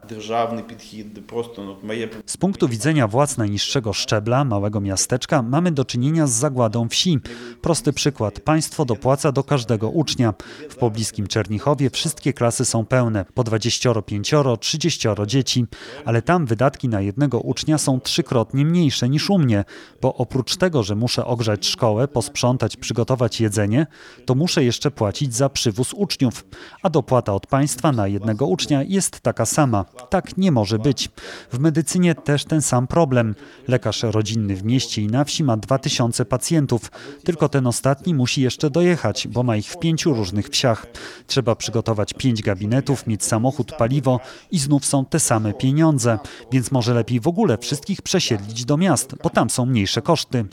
Z 2.25 2.38
punktu 2.38 2.67
widzenia 2.67 3.07
władz 3.07 3.38
najniższego 3.38 3.93
szczebla 3.93 4.30
małego 4.31 4.81
miasteczka, 4.81 5.41
mamy 5.41 5.71
do 5.71 5.85
czynienia 5.85 6.27
z 6.27 6.31
zagładą 6.31 6.89
wsi. 6.89 7.19
Prosty 7.61 7.93
przykład. 7.93 8.39
Państwo 8.39 8.85
dopłaca 8.85 9.31
do 9.31 9.43
każdego 9.43 9.89
ucznia. 9.89 10.33
W 10.69 10.75
pobliskim 10.75 11.27
Czernichowie 11.27 11.89
wszystkie 11.89 12.33
klasy 12.33 12.65
są 12.65 12.85
pełne. 12.85 13.25
Po 13.33 13.43
25, 13.43 14.33
30 14.59 15.09
dzieci. 15.27 15.65
Ale 16.05 16.21
tam 16.21 16.45
wydatki 16.45 16.89
na 16.89 17.01
jednego 17.01 17.39
ucznia 17.39 17.77
są 17.77 18.00
trzykrotnie 18.00 18.65
mniejsze 18.65 19.09
niż 19.09 19.29
u 19.29 19.38
mnie. 19.38 19.65
Bo 20.01 20.15
oprócz 20.15 20.57
tego, 20.57 20.83
że 20.83 20.95
muszę 20.95 21.25
ogrzać 21.25 21.67
szkołę, 21.67 22.07
posprzątać, 22.07 22.77
przygotować 22.77 23.41
jedzenie, 23.41 23.88
to 24.25 24.35
muszę 24.35 24.63
jeszcze 24.63 24.91
płacić 24.91 25.35
za 25.35 25.50
przywóz 25.50 25.93
uczniów. 25.93 26.45
A 26.83 26.89
dopłata 26.89 27.33
od 27.33 27.47
państwa 27.47 27.91
na 27.91 28.07
jednego 28.07 28.47
ucznia 28.47 28.83
jest 28.83 29.19
taka 29.19 29.45
sama. 29.45 29.85
Tak 30.09 30.38
nie 30.38 30.51
może 30.51 30.79
być. 30.79 31.09
W 31.51 31.59
medycynie 31.59 32.15
też 32.15 32.45
ten 32.45 32.61
sam 32.61 32.88
problem. 32.88 33.35
Lekarz 33.67 34.03
rodzinny 34.03 34.20
rodzinny 34.21 34.55
w 34.55 34.63
mieście 34.63 35.01
i 35.01 35.07
na 35.07 35.23
wsi 35.23 35.43
ma 35.43 35.57
2000 35.57 36.25
pacjentów. 36.25 36.91
Tylko 37.23 37.49
ten 37.49 37.67
ostatni 37.67 38.13
musi 38.13 38.41
jeszcze 38.41 38.69
dojechać, 38.69 39.27
bo 39.27 39.43
ma 39.43 39.55
ich 39.55 39.67
w 39.67 39.79
pięciu 39.79 40.13
różnych 40.13 40.49
wsiach. 40.49 40.85
Trzeba 41.27 41.55
przygotować 41.55 42.13
pięć 42.13 42.41
gabinetów, 42.41 43.07
mieć 43.07 43.23
samochód, 43.23 43.71
paliwo 43.77 44.19
i 44.51 44.59
znów 44.59 44.85
są 44.85 45.05
te 45.05 45.19
same 45.19 45.53
pieniądze. 45.53 46.19
Więc 46.51 46.71
może 46.71 46.93
lepiej 46.93 47.19
w 47.19 47.27
ogóle 47.27 47.57
wszystkich 47.57 48.01
przesiedlić 48.01 48.65
do 48.65 48.77
miast, 48.77 49.15
bo 49.23 49.29
tam 49.29 49.49
są 49.49 49.65
mniejsze 49.65 50.01
koszty. 50.01 50.45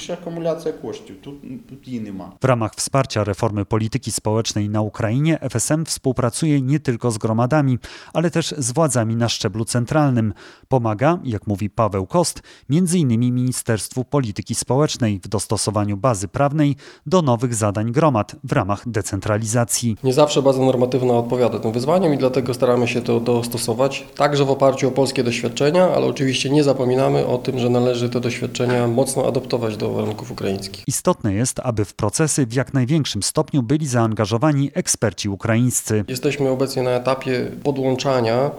W 2.40 2.44
ramach 2.44 2.75
wsparcia 2.75 3.25
reformy 3.25 3.64
polityki 3.64 4.12
społecznej 4.12 4.68
na 4.68 4.80
Ukrainie 4.80 5.38
FSM 5.40 5.84
współpracuje 5.84 6.62
nie 6.62 6.80
tylko 6.80 7.10
z 7.10 7.18
gromadami, 7.18 7.78
ale 8.12 8.30
też 8.30 8.54
z 8.58 8.72
władzami 8.72 9.16
na 9.16 9.28
szczeblu 9.28 9.64
centralnym. 9.64 10.34
Pomaga, 10.68 11.18
jak 11.25 11.46
mówi 11.46 11.70
Paweł 11.70 12.06
Kost, 12.06 12.42
między 12.68 12.98
innymi 12.98 13.32
minister 13.32 13.57
Ministerstwu 13.58 14.04
Polityki 14.04 14.54
Społecznej 14.54 15.20
w 15.24 15.28
dostosowaniu 15.28 15.96
bazy 15.96 16.28
prawnej 16.28 16.76
do 17.06 17.22
nowych 17.22 17.54
zadań 17.54 17.92
gromad 17.92 18.36
w 18.44 18.52
ramach 18.52 18.88
decentralizacji. 18.88 19.96
Nie 20.04 20.12
zawsze 20.12 20.42
baza 20.42 20.60
normatywna 20.60 21.14
odpowiada 21.14 21.58
tym 21.58 21.72
wyzwaniom 21.72 22.14
i 22.14 22.18
dlatego 22.18 22.54
staramy 22.54 22.88
się 22.88 23.02
to 23.02 23.20
dostosować, 23.20 24.06
także 24.16 24.44
w 24.44 24.50
oparciu 24.50 24.88
o 24.88 24.90
polskie 24.90 25.24
doświadczenia, 25.24 25.88
ale 25.88 26.06
oczywiście 26.06 26.50
nie 26.50 26.64
zapominamy 26.64 27.26
o 27.26 27.38
tym, 27.38 27.58
że 27.58 27.70
należy 27.70 28.08
te 28.08 28.20
doświadczenia 28.20 28.88
mocno 28.88 29.26
adaptować 29.26 29.76
do 29.76 29.90
warunków 29.90 30.30
ukraińskich. 30.30 30.84
Istotne 30.86 31.34
jest, 31.34 31.60
aby 31.60 31.84
w 31.84 31.94
procesy 31.94 32.46
w 32.46 32.52
jak 32.52 32.74
największym 32.74 33.22
stopniu 33.22 33.62
byli 33.62 33.86
zaangażowani 33.86 34.70
eksperci 34.74 35.28
ukraińscy. 35.28 36.04
Jesteśmy 36.08 36.50
obecnie 36.50 36.82
na 36.82 36.90
etapie 36.90 37.50
podłączania, 37.64 38.50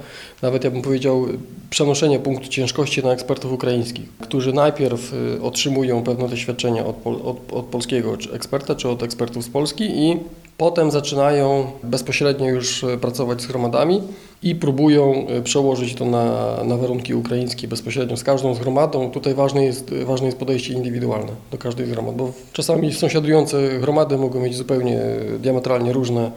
nawet 0.41 0.63
ja 0.63 0.71
bym 0.71 0.81
powiedział, 0.81 1.27
przenoszenia 1.69 2.19
punktu 2.19 2.47
ciężkości 2.47 3.03
na 3.03 3.11
ekspertów 3.11 3.53
ukraińskich, 3.53 4.09
którzy 4.19 4.53
najpierw 4.53 4.88
y, 5.37 5.41
otrzymują 5.41 6.03
pewne 6.03 6.29
doświadczenia 6.29 6.85
od, 6.85 6.95
od, 7.07 7.53
od 7.53 7.65
polskiego 7.65 8.17
czy 8.17 8.31
eksperta 8.31 8.75
czy 8.75 8.89
od 8.89 9.03
ekspertów 9.03 9.43
z 9.43 9.49
Polski 9.49 9.83
i 9.83 10.19
potem 10.59 10.91
zaczynają 10.91 11.71
bezpośrednio 11.83 12.49
już 12.49 12.83
y, 12.83 12.97
pracować 12.97 13.41
z 13.41 13.47
gromadami 13.47 14.01
i 14.43 14.55
próbują 14.55 15.27
y, 15.37 15.41
przełożyć 15.41 15.95
to 15.95 16.05
na, 16.05 16.57
na 16.63 16.77
warunki 16.77 17.13
ukraińskie 17.13 17.67
bezpośrednio 17.67 18.17
z 18.17 18.23
każdą 18.23 18.53
z 18.53 18.59
gromadą. 18.59 19.11
Tutaj 19.11 19.33
ważne 19.33 19.65
jest, 19.65 19.93
ważne 19.93 20.25
jest 20.25 20.37
podejście 20.37 20.73
indywidualne 20.73 21.31
do 21.51 21.57
każdej 21.57 21.85
z 21.85 21.89
gromad, 21.89 22.15
bo 22.15 22.31
czasami 22.53 22.93
sąsiadujące 22.93 23.79
gromady 23.79 24.17
mogą 24.17 24.39
mieć 24.39 24.55
zupełnie 24.55 24.99
diametralnie 25.39 25.93
różne 25.93 26.31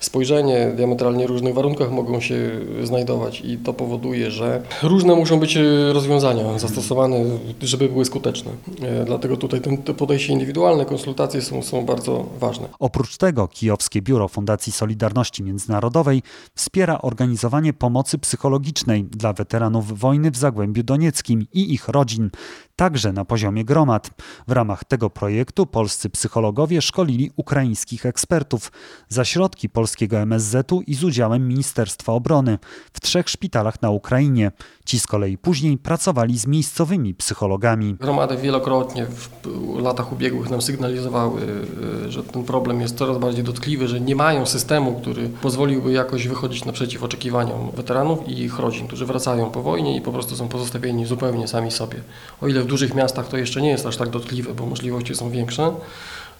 spojrzenie, 0.00 0.72
diametralnie 0.76 1.26
różnych 1.26 1.54
warunkach 1.54 1.90
mogą 1.90 2.20
się 2.20 2.50
znajdować 2.84 3.40
i 3.40 3.58
to 3.58 3.72
powoduje, 3.72 4.30
że 4.30 4.62
różne 4.82 5.14
muszą 5.14 5.40
być 5.40 5.56
e, 5.56 5.92
rozwiązania 5.92 6.58
zastosowane, 6.58 7.24
żeby 7.62 7.88
były 7.88 8.04
skuteczne. 8.04 8.50
E, 8.82 9.04
Dlatego 9.04 9.36
tutaj 9.36 9.60
to 9.84 9.94
podejście 9.94 10.32
indywidualne, 10.32 10.84
konsultacje 10.84 11.42
są, 11.42 11.62
są 11.62 11.86
bardzo 11.86 12.26
ważne. 12.38 12.68
Oprócz 12.78 13.16
tego 13.16 13.48
Kijowskie 13.48 14.02
Biuro 14.02 14.28
Fundacji 14.28 14.72
Solidarności 14.72 15.42
Międzynarodowej 15.42 16.22
wspiera 16.54 16.98
organizowanie 17.02 17.72
pomocy 17.72 18.18
psychologicznej 18.18 19.04
dla 19.04 19.32
weteranów 19.32 19.98
wojny 19.98 20.30
w 20.30 20.36
Zagłębiu 20.36 20.82
Donieckim 20.82 21.46
i 21.52 21.74
ich 21.74 21.88
rodzin, 21.88 22.30
także 22.80 23.12
na 23.12 23.24
poziomie 23.24 23.64
gromad. 23.64 24.10
W 24.48 24.52
ramach 24.52 24.84
tego 24.84 25.10
projektu 25.10 25.66
polscy 25.66 26.10
psychologowie 26.10 26.82
szkolili 26.82 27.30
ukraińskich 27.36 28.06
ekspertów 28.06 28.72
za 29.08 29.24
środki 29.24 29.68
polskiego 29.68 30.18
MSZ-u 30.18 30.80
i 30.80 30.94
z 30.94 31.04
udziałem 31.04 31.48
Ministerstwa 31.48 32.12
Obrony 32.12 32.58
w 32.92 33.00
trzech 33.00 33.28
szpitalach 33.28 33.82
na 33.82 33.90
Ukrainie. 33.90 34.52
Ci 34.84 35.00
z 35.00 35.06
kolei 35.06 35.38
później 35.38 35.78
pracowali 35.78 36.38
z 36.38 36.46
miejscowymi 36.46 37.14
psychologami. 37.14 37.94
Gromady 37.94 38.36
wielokrotnie 38.36 39.06
w 39.06 39.28
latach 39.82 40.12
ubiegłych 40.12 40.50
nam 40.50 40.62
sygnalizowały, 40.62 41.40
y, 42.06 42.12
że 42.12 42.22
ten 42.22 42.44
problem 42.44 42.80
jest 42.80 42.96
coraz 42.96 43.18
bardziej 43.18 43.44
dotkliwy, 43.44 43.88
że 43.88 44.00
nie 44.00 44.16
mają 44.16 44.46
systemu, 44.46 45.00
który 45.00 45.28
pozwoliłby 45.28 45.92
jakoś 45.92 46.28
wychodzić 46.28 46.64
naprzeciw 46.64 47.02
oczekiwaniom 47.02 47.70
weteranów 47.70 48.28
i 48.28 48.40
ich 48.40 48.58
rodzin, 48.58 48.86
którzy 48.86 49.06
wracają 49.06 49.50
po 49.50 49.62
wojnie 49.62 49.96
i 49.96 50.00
po 50.00 50.12
prostu 50.12 50.36
są 50.36 50.48
pozostawieni 50.48 51.06
zupełnie 51.06 51.48
sami 51.48 51.70
sobie. 51.70 51.98
O 52.40 52.48
ile 52.48 52.62
w 52.62 52.69
dużych 52.70 52.94
miastach 52.94 53.28
to 53.28 53.36
jeszcze 53.36 53.62
nie 53.62 53.70
jest 53.70 53.86
aż 53.86 53.96
tak 53.96 54.08
dotkliwe, 54.08 54.54
bo 54.54 54.66
możliwości 54.66 55.14
są 55.14 55.30
większe, 55.30 55.72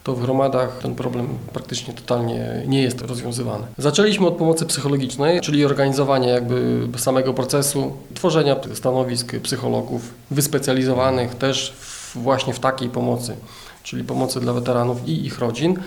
to 0.03 0.15
w 0.15 0.21
gromadach 0.21 0.79
ten 0.81 0.95
problem 0.95 1.27
praktycznie 1.53 1.93
totalnie 1.93 2.63
nie 2.67 2.81
jest 2.81 3.01
rozwiązywany. 3.01 3.67
Zaczęliśmy 3.77 4.27
od 4.27 4.33
pomocy 4.33 4.65
psychologicznej, 4.65 5.41
czyli 5.41 5.65
organizowania 5.65 6.29
jakby 6.29 6.87
samego 6.97 7.33
procesu, 7.33 7.93
tworzenia 8.13 8.55
stanowisk 8.73 9.35
psychologów 9.43 10.13
wyspecjalizowanych 10.31 11.35
też 11.35 11.73
w, 11.79 12.15
właśnie 12.15 12.53
w 12.53 12.59
takiej 12.59 12.89
pomocy, 12.89 13.35
czyli 13.83 14.03
pomocy 14.03 14.39
dla 14.39 14.53
weteranów 14.53 15.07
i 15.07 15.25
ich 15.25 15.39
rodzin. 15.39 15.79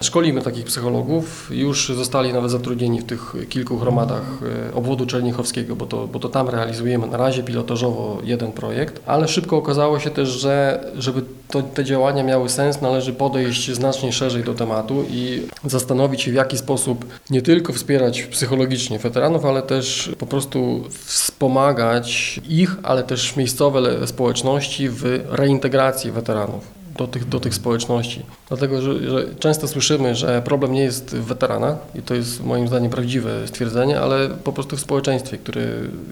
Szkolimy 0.00 0.42
takich 0.42 0.64
psychologów, 0.64 1.50
już 1.50 1.88
zostali 1.88 2.32
nawet 2.32 2.50
zatrudnieni 2.50 3.00
w 3.00 3.04
tych 3.04 3.34
kilku 3.48 3.76
gromadach 3.76 4.22
e, 4.70 4.74
obwodu 4.74 5.06
czernichowskiego, 5.06 5.76
bo 5.76 5.86
to, 5.86 6.06
bo 6.06 6.18
to 6.18 6.28
tam 6.28 6.48
realizujemy. 6.48 7.06
Na 7.06 7.16
razie 7.16 7.42
pilotażowo 7.42 8.18
jeden 8.24 8.52
projekt, 8.52 9.00
ale 9.06 9.28
szybko 9.28 9.56
okazało 9.56 10.00
się 10.00 10.10
też, 10.10 10.28
że 10.28 10.84
żeby 10.98 11.22
to, 11.48 11.62
te 11.62 11.84
działania 11.84 12.22
miały 12.22 12.48
sens, 12.48 12.80
należy 12.80 13.12
podejść 13.12 13.70
znacznie 13.70 14.12
szerzej 14.12 14.44
do 14.44 14.54
tematu 14.54 15.04
i 15.10 15.42
zastanowić 15.64 16.22
się 16.22 16.30
w 16.30 16.34
jaki 16.34 16.58
sposób 16.58 17.04
nie 17.30 17.42
tylko 17.42 17.72
wspierać 17.72 18.22
psychologicznie 18.22 18.98
weteranów, 18.98 19.44
ale 19.44 19.62
też 19.62 20.10
po 20.18 20.26
prostu 20.26 20.84
wspomagać 20.90 22.40
ich, 22.48 22.76
ale 22.82 23.02
też 23.02 23.36
miejscowe 23.36 24.06
społeczności 24.06 24.88
w 24.88 25.24
reintegracji 25.28 26.12
weteranów 26.12 26.75
do 26.96 27.06
tych, 27.06 27.28
do 27.28 27.40
tych 27.40 27.54
społeczności. 27.54 28.22
Dlatego, 28.48 28.82
że, 28.82 29.10
że 29.10 29.34
często 29.38 29.68
słyszymy, 29.68 30.14
że 30.14 30.42
problem 30.42 30.72
nie 30.72 30.82
jest 30.82 31.16
w 31.16 31.24
weteranach 31.24 31.76
i 31.94 32.02
to 32.02 32.14
jest 32.14 32.44
moim 32.44 32.68
zdaniem 32.68 32.90
prawdziwe 32.90 33.48
stwierdzenie, 33.48 34.00
ale 34.00 34.28
po 34.28 34.52
prostu 34.52 34.76
w 34.76 34.80
społeczeństwie, 34.80 35.38
które 35.38 35.62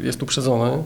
jest 0.00 0.22
uprzedzone 0.22 0.82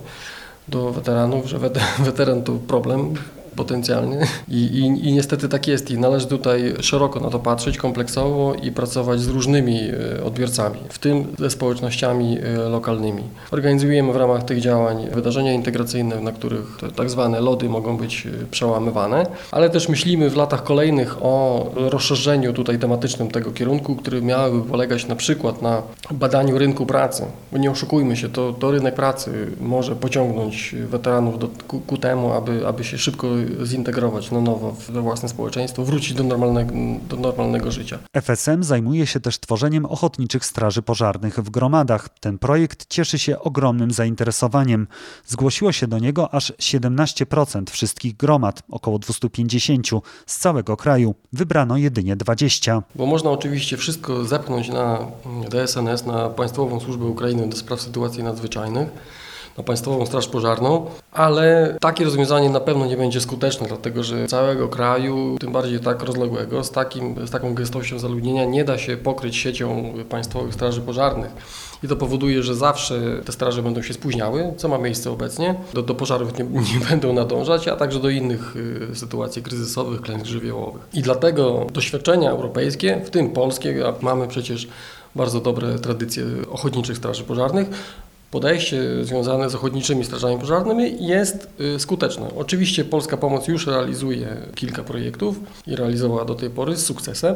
do 0.68 0.92
weteranów, 0.92 1.46
że 1.46 1.58
wete- 1.58 2.00
weteran 2.04 2.42
to 2.42 2.52
problem. 2.52 3.14
Potencjalny 3.58 4.26
I, 4.48 4.60
i, 4.78 5.08
i 5.08 5.12
niestety 5.12 5.48
tak 5.48 5.68
jest 5.68 5.90
i 5.90 5.98
należy 5.98 6.26
tutaj 6.26 6.74
szeroko 6.80 7.20
na 7.20 7.30
to 7.30 7.38
patrzeć, 7.38 7.78
kompleksowo 7.78 8.54
i 8.62 8.72
pracować 8.72 9.20
z 9.20 9.28
różnymi 9.28 9.80
e, 9.80 10.24
odbiorcami, 10.24 10.78
w 10.88 10.98
tym 10.98 11.26
ze 11.38 11.50
społecznościami 11.50 12.38
e, 12.38 12.68
lokalnymi. 12.68 13.22
Organizujemy 13.50 14.12
w 14.12 14.16
ramach 14.16 14.44
tych 14.44 14.60
działań 14.60 15.06
wydarzenia 15.14 15.52
integracyjne, 15.52 16.20
na 16.20 16.32
których 16.32 16.76
te 16.80 16.88
tak 16.90 17.10
zwane 17.10 17.40
lody 17.40 17.68
mogą 17.68 17.96
być 17.96 18.26
e, 18.26 18.46
przełamywane, 18.50 19.26
ale 19.50 19.70
też 19.70 19.88
myślimy 19.88 20.30
w 20.30 20.36
latach 20.36 20.64
kolejnych 20.64 21.16
o 21.22 21.66
rozszerzeniu 21.76 22.52
tutaj 22.52 22.78
tematycznym 22.78 23.30
tego 23.30 23.50
kierunku, 23.52 23.96
który 23.96 24.22
miałyby 24.22 24.70
polegać 24.70 25.06
na 25.06 25.16
przykład 25.16 25.62
na 25.62 25.82
badaniu 26.10 26.58
rynku 26.58 26.86
pracy. 26.86 27.24
Bo 27.52 27.58
nie 27.58 27.70
oszukujmy 27.70 28.16
się, 28.16 28.28
to, 28.28 28.52
to 28.52 28.70
rynek 28.70 28.94
pracy 28.94 29.30
może 29.60 29.96
pociągnąć 29.96 30.74
weteranów 30.90 31.38
do, 31.38 31.48
ku, 31.68 31.80
ku 31.80 31.96
temu, 31.96 32.32
aby, 32.32 32.66
aby 32.66 32.84
się 32.84 32.98
szybko 32.98 33.26
zintegrować 33.64 34.30
na 34.30 34.40
nowo 34.40 34.76
we 34.88 35.02
własne 35.02 35.28
społeczeństwo, 35.28 35.84
wrócić 35.84 36.14
do 36.14 36.24
normalnego, 36.24 36.74
do 37.08 37.16
normalnego 37.16 37.70
życia. 37.70 37.98
FSM 38.12 38.62
zajmuje 38.62 39.06
się 39.06 39.20
też 39.20 39.40
tworzeniem 39.40 39.86
ochotniczych 39.86 40.44
straży 40.44 40.82
pożarnych 40.82 41.40
w 41.40 41.50
gromadach. 41.50 42.08
Ten 42.20 42.38
projekt 42.38 42.86
cieszy 42.88 43.18
się 43.18 43.38
ogromnym 43.38 43.90
zainteresowaniem. 43.90 44.86
Zgłosiło 45.26 45.72
się 45.72 45.86
do 45.86 45.98
niego 45.98 46.34
aż 46.34 46.52
17% 46.52 47.70
wszystkich 47.70 48.16
gromad, 48.16 48.62
około 48.70 48.98
250 48.98 49.88
z 50.26 50.38
całego 50.38 50.76
kraju. 50.76 51.14
Wybrano 51.32 51.76
jedynie 51.76 52.16
20. 52.16 52.82
Bo 52.94 53.06
można 53.06 53.30
oczywiście 53.30 53.76
wszystko 53.76 54.24
zepchnąć 54.24 54.68
na 54.68 54.98
DSNS, 55.50 56.06
na 56.06 56.28
Państwową 56.28 56.80
Służbę 56.80 57.04
Ukrainy 57.04 57.48
do 57.48 57.56
Spraw 57.56 57.80
Sytuacji 57.80 58.22
Nadzwyczajnych, 58.22 58.88
na 59.58 59.64
Państwową 59.64 60.06
Straż 60.06 60.28
Pożarną, 60.28 60.86
ale 61.12 61.76
takie 61.80 62.04
rozwiązanie 62.04 62.50
na 62.50 62.60
pewno 62.60 62.86
nie 62.86 62.96
będzie 62.96 63.20
skuteczne, 63.20 63.68
dlatego 63.68 64.02
że 64.02 64.26
całego 64.26 64.68
kraju, 64.68 65.36
tym 65.40 65.52
bardziej 65.52 65.80
tak 65.80 66.02
rozległego, 66.02 66.64
z, 66.64 66.70
takim, 66.70 67.26
z 67.26 67.30
taką 67.30 67.54
gęstością 67.54 67.98
zaludnienia 67.98 68.44
nie 68.44 68.64
da 68.64 68.78
się 68.78 68.96
pokryć 68.96 69.36
siecią 69.36 69.92
Państwowych 70.08 70.54
Straży 70.54 70.80
Pożarnych. 70.80 71.30
I 71.82 71.88
to 71.88 71.96
powoduje, 71.96 72.42
że 72.42 72.54
zawsze 72.54 73.00
te 73.24 73.32
straże 73.32 73.62
będą 73.62 73.82
się 73.82 73.94
spóźniały, 73.94 74.52
co 74.56 74.68
ma 74.68 74.78
miejsce 74.78 75.10
obecnie. 75.10 75.54
Do, 75.74 75.82
do 75.82 75.94
pożarów 75.94 76.38
nie, 76.38 76.44
nie 76.74 76.86
będą 76.90 77.12
nadążać, 77.12 77.68
a 77.68 77.76
także 77.76 78.00
do 78.00 78.08
innych 78.08 78.56
y, 78.92 78.96
sytuacji 78.96 79.42
kryzysowych, 79.42 80.00
klęsk 80.00 80.26
żywiołowych. 80.26 80.82
I 80.94 81.02
dlatego 81.02 81.66
doświadczenia 81.72 82.30
europejskie, 82.30 83.00
w 83.04 83.10
tym 83.10 83.30
polskie, 83.30 83.88
a 83.88 84.04
mamy 84.04 84.28
przecież 84.28 84.68
bardzo 85.14 85.40
dobre 85.40 85.78
tradycje 85.78 86.24
ochotniczych 86.50 86.96
straży 86.96 87.24
pożarnych, 87.24 87.68
podejście 88.30 89.04
związane 89.04 89.50
z 89.50 89.54
ochotniczymi 89.54 90.04
strażami 90.04 90.38
pożarnymi 90.38 91.06
jest 91.06 91.48
y, 91.60 91.78
skuteczne. 91.78 92.28
Oczywiście 92.36 92.84
Polska 92.84 93.16
Pomoc 93.16 93.48
już 93.48 93.66
realizuje 93.66 94.36
kilka 94.54 94.84
projektów 94.84 95.40
i 95.66 95.76
realizowała 95.76 96.24
do 96.24 96.34
tej 96.34 96.50
pory 96.50 96.76
z 96.76 96.86
sukcesem. 96.86 97.34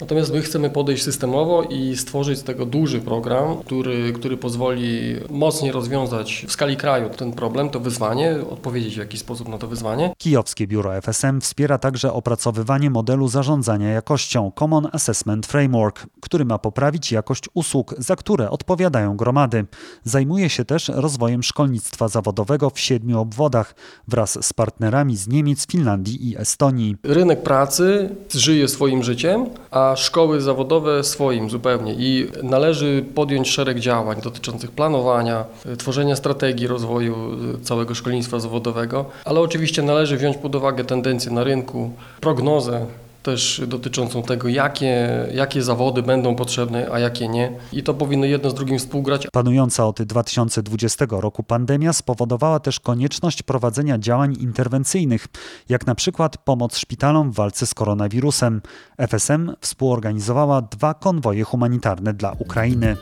Natomiast 0.00 0.32
my 0.32 0.42
chcemy 0.42 0.70
podejść 0.70 1.02
systemowo 1.02 1.62
i 1.62 1.96
stworzyć 1.96 2.38
z 2.38 2.42
tego 2.42 2.66
duży 2.66 3.00
program, 3.00 3.56
który, 3.56 4.12
który 4.12 4.36
pozwoli 4.36 5.16
mocniej 5.30 5.72
rozwiązać 5.72 6.44
w 6.48 6.52
skali 6.52 6.76
kraju 6.76 7.10
ten 7.10 7.32
problem, 7.32 7.70
to 7.70 7.80
wyzwanie, 7.80 8.36
odpowiedzieć 8.50 8.94
w 8.94 8.98
jakiś 8.98 9.20
sposób 9.20 9.48
na 9.48 9.58
to 9.58 9.66
wyzwanie. 9.66 10.14
Kijowskie 10.18 10.66
biuro 10.66 10.96
FSM 10.96 11.40
wspiera 11.40 11.78
także 11.78 12.12
opracowywanie 12.12 12.90
modelu 12.90 13.28
zarządzania 13.28 13.90
jakością 13.90 14.52
Common 14.58 14.88
Assessment 14.92 15.46
Framework, 15.46 16.06
który 16.20 16.44
ma 16.44 16.58
poprawić 16.58 17.12
jakość 17.12 17.44
usług, 17.54 17.94
za 17.98 18.16
które 18.16 18.50
odpowiadają 18.50 19.16
gromady. 19.16 19.64
Zajmuje 20.04 20.48
się 20.48 20.64
też 20.64 20.88
rozwojem 20.88 21.42
szkolnictwa 21.42 22.08
zawodowego 22.08 22.70
w 22.70 22.80
siedmiu 22.80 23.20
obwodach 23.20 23.74
wraz 24.08 24.46
z 24.46 24.52
partnerami 24.52 25.16
z 25.16 25.28
Niemiec, 25.28 25.66
Finlandii 25.66 26.30
i 26.30 26.38
Estonii. 26.38 26.96
Rynek 27.02 27.42
pracy 27.42 28.08
żyje 28.34 28.68
swoim 28.68 29.02
życiem, 29.02 29.46
a 29.70 29.85
szkoły 29.96 30.40
zawodowe 30.40 31.04
swoim 31.04 31.50
zupełnie 31.50 31.94
i 31.94 32.28
należy 32.42 33.04
podjąć 33.14 33.50
szereg 33.50 33.80
działań 33.80 34.20
dotyczących 34.20 34.70
planowania, 34.70 35.44
y, 35.66 35.76
tworzenia 35.76 36.16
strategii 36.16 36.66
rozwoju 36.66 37.14
y, 37.54 37.64
całego 37.64 37.94
szkolnictwa 37.94 38.38
zawodowego, 38.40 39.04
ale 39.24 39.40
oczywiście 39.40 39.82
należy 39.82 40.16
wziąć 40.16 40.36
pod 40.36 40.54
uwagę 40.54 40.84
tendencje 40.84 41.32
na 41.32 41.44
rynku, 41.44 41.90
prognozę 42.20 42.86
też 43.26 43.62
dotyczącą 43.66 44.22
tego, 44.22 44.48
jakie, 44.48 45.08
jakie 45.34 45.62
zawody 45.62 46.02
będą 46.02 46.34
potrzebne, 46.34 46.88
a 46.92 46.98
jakie 46.98 47.28
nie. 47.28 47.52
I 47.72 47.82
to 47.82 47.94
powinno 47.94 48.26
jedno 48.26 48.50
z 48.50 48.54
drugim 48.54 48.78
współgrać. 48.78 49.26
Panująca 49.32 49.86
od 49.86 50.02
2020 50.02 51.06
roku 51.10 51.42
pandemia 51.42 51.92
spowodowała 51.92 52.60
też 52.60 52.80
konieczność 52.80 53.42
prowadzenia 53.42 53.98
działań 53.98 54.36
interwencyjnych, 54.40 55.26
jak 55.68 55.86
na 55.86 55.94
przykład 55.94 56.38
pomoc 56.38 56.76
szpitalom 56.76 57.32
w 57.32 57.34
walce 57.34 57.66
z 57.66 57.74
koronawirusem. 57.74 58.62
FSM 58.98 59.52
współorganizowała 59.60 60.62
dwa 60.62 60.94
konwoje 60.94 61.44
humanitarne 61.44 62.14
dla 62.14 62.32
Ukrainy. 62.38 62.96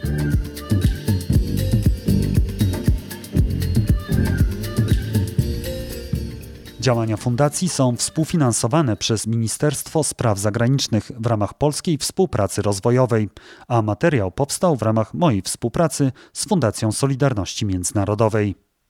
Działania 6.85 7.17
fundacji 7.17 7.69
są 7.69 7.97
współfinansowane 7.97 8.97
przez 8.97 9.27
Ministerstwo 9.27 10.05
Spraw 10.05 10.39
Zagranicznych 10.39 11.11
w 11.19 11.27
ramach 11.27 11.55
polskiej 11.55 11.99
współpracy 11.99 12.63
rozwojowej, 12.63 13.29
a 13.69 13.83
materiał 13.83 14.31
powstał 14.31 14.77
w 14.77 14.83
ramach 14.83 15.15
mojej 15.15 15.43
współpracy 15.43 16.13
z 16.33 16.49
Fundacją 16.49 16.93
Solidarności 16.93 17.67
Międzynarodowej. 17.67 18.64